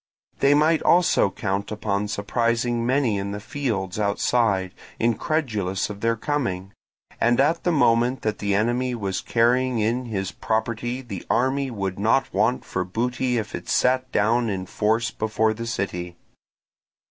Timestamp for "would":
11.69-11.99